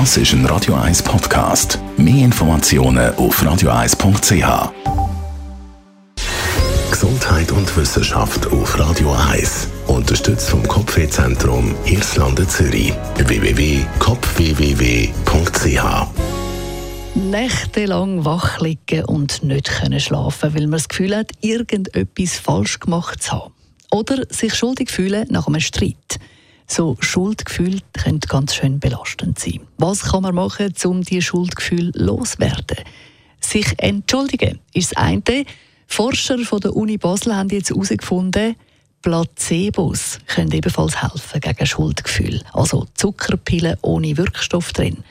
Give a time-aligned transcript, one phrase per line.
[0.00, 1.78] Das ist ein Radio 1 Podcast.
[1.96, 4.72] Mehr Informationen auf radio1.ch.
[6.90, 9.68] Gesundheit und Wissenschaft auf Radio 1.
[9.86, 12.92] Unterstützt vom Kopfwehzentrum Irlande Zürich.
[13.18, 15.84] www.kopfwww.ch
[17.14, 23.22] Nächtelang wach liegen und nicht können schlafen, weil man das Gefühl hat, irgendetwas falsch gemacht
[23.22, 23.54] zu haben.
[23.92, 26.18] Oder sich schuldig fühlen nach einem Streit.
[26.66, 29.60] So Schuldgefühle können ganz schön belastend sein.
[29.76, 32.78] Was kann man machen, um die Schuldgefühle loswerden?
[33.40, 35.44] Sich entschuldigen ist das eine.
[35.86, 38.56] Forscher von der Uni Basel haben jetzt herausgefunden,
[39.02, 42.40] Placebos können ebenfalls helfen gegen Schuldgefühle.
[42.54, 45.04] Also Zuckerpillen ohne Wirkstoff drin.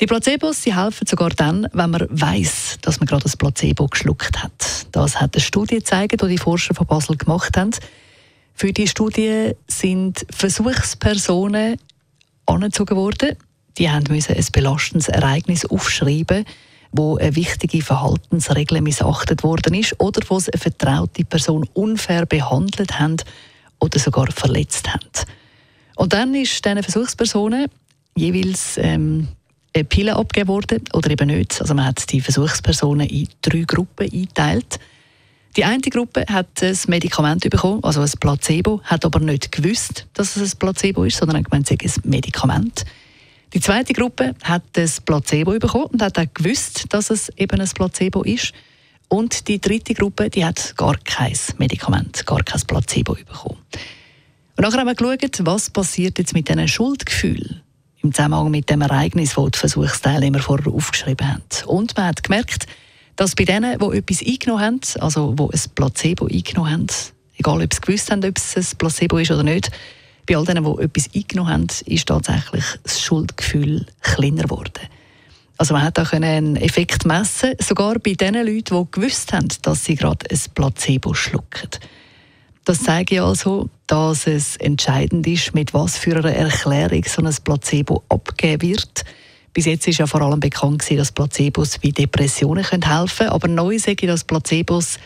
[0.00, 4.42] Die Placebos sie helfen sogar dann, wenn man weiß, dass man gerade das Placebo geschluckt
[4.42, 4.86] hat.
[4.90, 7.70] Das hat eine Studie gezeigt, die die Forscher von Basel gemacht haben.
[8.54, 11.76] Für die Studie sind Versuchspersonen
[12.46, 13.36] angezogen worden.
[13.78, 16.44] Die mussten ein belastendes Ereignis aufschreiben,
[16.92, 22.98] wo eine wichtige Verhaltensregel missachtet worden ist oder wo sie eine vertraute Person unfair behandelt
[22.98, 23.16] haben
[23.80, 25.08] oder sogar verletzt haben.
[25.96, 27.66] Und dann ist diesen Versuchspersonen
[28.14, 29.28] jeweils ähm,
[29.74, 31.60] eine Pille abgegeben worden oder eben nicht.
[31.60, 34.78] Also man hat die Versuchspersonen in drei Gruppen eingeteilt.
[35.56, 40.36] Die eine Gruppe hat ein Medikament bekommen, also ein Placebo, hat aber nicht gewusst, dass
[40.36, 42.86] es ein Placebo ist, sondern hat gemeint, es sei ein Medikament.
[43.52, 47.68] Die zweite Gruppe hat ein Placebo bekommen und hat auch gewusst, dass es eben ein
[47.68, 48.54] Placebo ist.
[49.08, 53.58] Und die dritte Gruppe, die hat gar kein Medikament, gar kein Placebo bekommen.
[54.56, 57.60] Und nachher haben wir geschaut, was passiert jetzt mit diesen Schuldgefühlen
[58.02, 61.42] im Zusammenhang mit dem Ereignis, das die Versuchsteilnehmer vorher aufgeschrieben haben.
[61.66, 62.66] Und man hat gemerkt,
[63.16, 66.86] dass bei denen, die etwas eingenommen haben, also die ein Placebo eingenommen haben,
[67.38, 69.70] egal ob sie gewusst haben, ob es ein Placebo ist oder nicht,
[70.26, 74.88] bei all denen, die etwas eingenommen haben, ist tatsächlich das Schuldgefühl kleiner geworden.
[75.58, 79.84] Also man hat auch einen Effekt messen, sogar bei den Leuten, die gewusst haben, dass
[79.84, 81.70] sie gerade ein Placebo schlucken.
[82.64, 87.34] Das zeigt ja also, dass es entscheidend ist, mit was für einer Erklärung so ein
[87.44, 89.04] Placebo abgegeben wird.
[89.52, 93.30] Bis jetzt ist ja vor allem bekannt dass Placebos bei Depressionen helfen können.
[93.30, 94.98] Aber neu sage ich, dass Placebos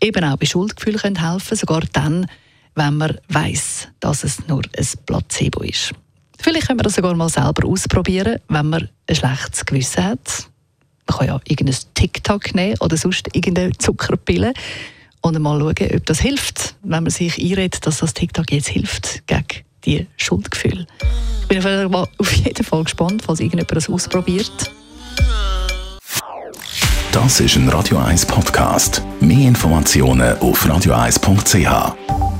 [0.00, 2.26] eben auch bei Schuldgefühlen helfen können, sogar dann,
[2.74, 5.92] wenn man weiß, dass es nur ein Placebo ist.
[6.40, 10.48] Vielleicht können wir das sogar mal selber ausprobieren, wenn man ein schlechtes Gewissen hat.
[11.06, 14.52] Man kann ja irgendein TikTok nehmen oder sonst irgendeine Zuckerpille
[15.20, 19.24] und mal schauen, ob das hilft, wenn man sich einredet, dass das TikTok jetzt hilft
[19.28, 20.86] gegen die Schuldgefühle.
[21.52, 24.72] Bin auf jeden Fall gespannt, falls irgendjemand das ausprobiert.
[27.12, 29.02] Das ist ein Radio 1 Podcast.
[29.20, 32.31] Mehr Informationen auf radio1.ch.